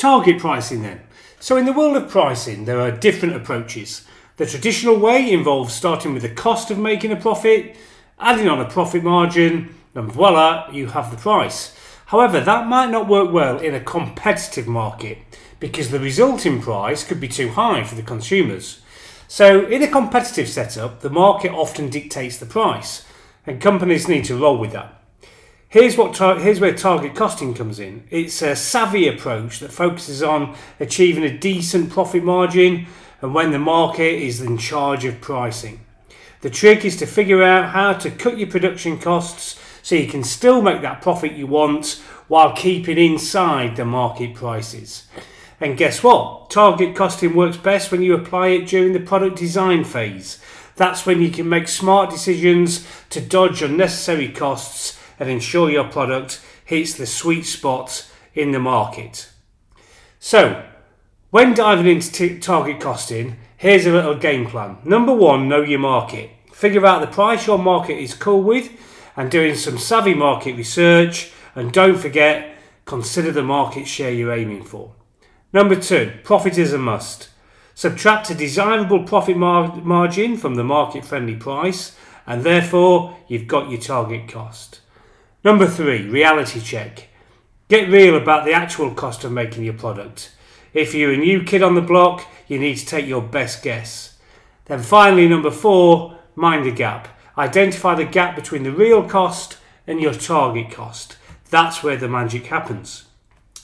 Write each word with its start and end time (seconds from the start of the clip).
Target 0.00 0.38
pricing 0.38 0.80
then. 0.80 1.02
So, 1.40 1.58
in 1.58 1.66
the 1.66 1.74
world 1.74 1.94
of 1.94 2.08
pricing, 2.08 2.64
there 2.64 2.80
are 2.80 2.90
different 2.90 3.36
approaches. 3.36 4.06
The 4.38 4.46
traditional 4.46 4.98
way 4.98 5.30
involves 5.30 5.74
starting 5.74 6.14
with 6.14 6.22
the 6.22 6.30
cost 6.30 6.70
of 6.70 6.78
making 6.78 7.12
a 7.12 7.16
profit, 7.16 7.76
adding 8.18 8.48
on 8.48 8.62
a 8.62 8.70
profit 8.70 9.04
margin, 9.04 9.74
and 9.94 10.10
voila, 10.10 10.70
you 10.72 10.86
have 10.86 11.10
the 11.10 11.18
price. 11.18 11.76
However, 12.06 12.40
that 12.40 12.66
might 12.66 12.88
not 12.88 13.08
work 13.08 13.30
well 13.30 13.58
in 13.58 13.74
a 13.74 13.84
competitive 13.84 14.66
market 14.66 15.18
because 15.60 15.90
the 15.90 16.00
resulting 16.00 16.62
price 16.62 17.04
could 17.04 17.20
be 17.20 17.28
too 17.28 17.50
high 17.50 17.84
for 17.84 17.94
the 17.94 18.02
consumers. 18.02 18.80
So, 19.28 19.66
in 19.66 19.82
a 19.82 19.86
competitive 19.86 20.48
setup, 20.48 21.00
the 21.02 21.10
market 21.10 21.52
often 21.52 21.90
dictates 21.90 22.38
the 22.38 22.46
price, 22.46 23.04
and 23.46 23.60
companies 23.60 24.08
need 24.08 24.24
to 24.24 24.38
roll 24.38 24.56
with 24.56 24.72
that. 24.72 24.99
Here's 25.70 25.96
what 25.96 26.14
tar- 26.14 26.40
here's 26.40 26.58
where 26.58 26.74
target 26.74 27.14
costing 27.14 27.54
comes 27.54 27.78
in. 27.78 28.02
It's 28.10 28.42
a 28.42 28.56
savvy 28.56 29.06
approach 29.06 29.60
that 29.60 29.70
focuses 29.70 30.20
on 30.20 30.56
achieving 30.80 31.22
a 31.22 31.38
decent 31.38 31.90
profit 31.90 32.24
margin 32.24 32.88
and 33.20 33.34
when 33.34 33.52
the 33.52 33.60
market 33.60 34.20
is 34.20 34.40
in 34.40 34.58
charge 34.58 35.04
of 35.04 35.20
pricing. 35.20 35.78
The 36.40 36.50
trick 36.50 36.84
is 36.84 36.96
to 36.96 37.06
figure 37.06 37.44
out 37.44 37.70
how 37.70 37.92
to 37.92 38.10
cut 38.10 38.36
your 38.36 38.48
production 38.48 38.98
costs 38.98 39.60
so 39.80 39.94
you 39.94 40.08
can 40.08 40.24
still 40.24 40.60
make 40.60 40.82
that 40.82 41.02
profit 41.02 41.34
you 41.34 41.46
want 41.46 42.02
while 42.26 42.52
keeping 42.52 42.98
inside 42.98 43.76
the 43.76 43.84
market 43.84 44.34
prices. 44.34 45.06
And 45.60 45.78
guess 45.78 46.02
what? 46.02 46.50
Target 46.50 46.96
costing 46.96 47.36
works 47.36 47.58
best 47.58 47.92
when 47.92 48.02
you 48.02 48.14
apply 48.14 48.48
it 48.48 48.66
during 48.66 48.92
the 48.92 48.98
product 48.98 49.36
design 49.36 49.84
phase. 49.84 50.40
That's 50.74 51.06
when 51.06 51.22
you 51.22 51.30
can 51.30 51.48
make 51.48 51.68
smart 51.68 52.10
decisions 52.10 52.84
to 53.10 53.20
dodge 53.20 53.62
unnecessary 53.62 54.30
costs 54.30 54.96
and 55.20 55.30
ensure 55.30 55.70
your 55.70 55.84
product 55.84 56.40
hits 56.64 56.94
the 56.94 57.06
sweet 57.06 57.42
spot 57.42 58.10
in 58.34 58.50
the 58.50 58.58
market. 58.58 59.30
So, 60.18 60.64
when 61.30 61.54
diving 61.54 61.86
into 61.86 62.10
t- 62.10 62.38
target 62.40 62.80
costing, 62.80 63.36
here's 63.56 63.86
a 63.86 63.92
little 63.92 64.16
game 64.16 64.46
plan. 64.46 64.78
Number 64.84 65.14
one, 65.14 65.48
know 65.48 65.62
your 65.62 65.78
market. 65.78 66.30
Figure 66.52 66.84
out 66.84 67.00
the 67.00 67.06
price 67.06 67.46
your 67.46 67.58
market 67.58 67.98
is 67.98 68.14
cool 68.14 68.42
with 68.42 68.70
and 69.16 69.30
doing 69.30 69.54
some 69.54 69.78
savvy 69.78 70.14
market 70.14 70.56
research. 70.56 71.32
And 71.54 71.72
don't 71.72 71.98
forget, 71.98 72.56
consider 72.84 73.30
the 73.30 73.42
market 73.42 73.86
share 73.86 74.10
you're 74.10 74.32
aiming 74.32 74.64
for. 74.64 74.94
Number 75.52 75.76
two, 75.76 76.12
profit 76.24 76.58
is 76.58 76.72
a 76.72 76.78
must. 76.78 77.28
Subtract 77.74 78.30
a 78.30 78.34
desirable 78.34 79.04
profit 79.04 79.36
mar- 79.36 79.76
margin 79.76 80.36
from 80.36 80.54
the 80.54 80.64
market 80.64 81.04
friendly 81.04 81.34
price, 81.34 81.96
and 82.26 82.44
therefore 82.44 83.16
you've 83.26 83.46
got 83.46 83.70
your 83.70 83.80
target 83.80 84.28
cost. 84.28 84.80
Number 85.42 85.66
three, 85.66 86.06
reality 86.06 86.60
check. 86.60 87.08
Get 87.68 87.88
real 87.88 88.16
about 88.16 88.44
the 88.44 88.52
actual 88.52 88.92
cost 88.92 89.24
of 89.24 89.32
making 89.32 89.64
your 89.64 89.74
product. 89.74 90.32
If 90.74 90.94
you're 90.94 91.14
a 91.14 91.16
new 91.16 91.42
kid 91.42 91.62
on 91.62 91.74
the 91.74 91.80
block, 91.80 92.26
you 92.46 92.58
need 92.58 92.76
to 92.76 92.86
take 92.86 93.06
your 93.06 93.22
best 93.22 93.62
guess. 93.62 94.18
Then 94.66 94.82
finally, 94.82 95.26
number 95.28 95.50
four, 95.50 96.18
mind 96.34 96.66
the 96.66 96.70
gap. 96.70 97.08
Identify 97.38 97.94
the 97.94 98.04
gap 98.04 98.36
between 98.36 98.64
the 98.64 98.72
real 98.72 99.02
cost 99.08 99.56
and 99.86 99.98
your 99.98 100.12
target 100.12 100.70
cost. 100.70 101.16
That's 101.48 101.82
where 101.82 101.96
the 101.96 102.08
magic 102.08 102.46
happens. 102.46 103.06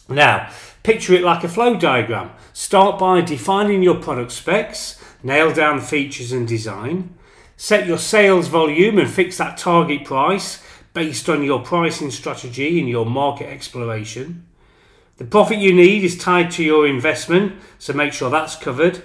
Now, 0.09 0.51
picture 0.83 1.13
it 1.13 1.23
like 1.23 1.45
a 1.45 1.49
flow 1.49 1.77
diagram. 1.77 2.31
Start 2.55 2.99
by 2.99 3.21
defining 3.21 3.83
your 3.83 3.97
product 3.97 4.33
specs, 4.33 5.03
nail 5.23 5.53
down 5.53 5.81
features 5.81 6.33
and 6.33 6.49
design, 6.49 7.15
set 7.57 7.87
your 7.87 7.99
sales 7.99 8.49
volume 8.49 8.99
and 8.99 9.11
fix 9.11 9.37
that 9.39 9.59
target 9.59 10.05
price 10.05 10.63
based 10.97 11.29
on 11.29 11.43
your 11.43 11.61
pricing 11.61 12.11
strategy 12.11 12.81
and 12.81 12.89
your 12.89 13.05
market 13.05 13.47
exploration. 13.47 14.47
The 15.19 15.27
profit 15.27 15.59
you 15.59 15.75
need 15.75 16.03
is 16.03 16.17
tied 16.17 16.51
to 16.53 16.65
your 16.65 16.87
investment, 16.87 17.61
so 17.79 17.93
make 17.93 18.15
sure 18.15 18.31
that's 18.31 18.57
covered. 18.57 19.03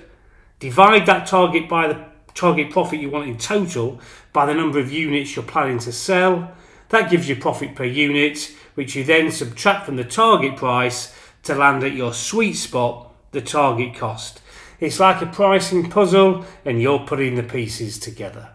Divide 0.59 1.06
that 1.08 1.28
target 1.28 1.67
by 1.67 1.89
the 1.89 2.06
target 2.33 2.72
profit 2.72 3.02
you 3.02 3.09
want 3.09 3.28
in 3.28 3.38
total 3.38 4.00
by 4.31 4.45
the 4.45 4.53
number 4.53 4.80
of 4.80 4.89
units 4.89 5.36
you're 5.36 5.43
planning 5.43 5.80
to 5.80 5.92
sell. 5.92 6.54
That 6.88 7.11
gives 7.11 7.27
you 7.27 7.36
profit 7.36 7.76
per 7.76 7.83
unit, 7.83 8.55
which 8.76 8.95
you 8.95 9.04
then 9.04 9.30
subtract 9.30 9.86
from 9.86 9.98
the 9.98 10.05
target 10.05 10.55
price 10.55 11.14
to 11.43 11.55
land 11.55 11.83
at 11.83 11.92
your 11.92 12.14
sweet 12.14 12.54
spot, 12.54 13.14
the 13.33 13.42
target 13.42 13.95
cost. 13.95 14.39
It's 14.80 15.02
like 15.02 15.21
a 15.21 15.26
pricing 15.26 15.89
puzzle, 15.89 16.45
and 16.64 16.82
you're 16.82 17.05
putting 17.05 17.36
the 17.36 17.43
pieces 17.43 17.99
together. 17.99 18.52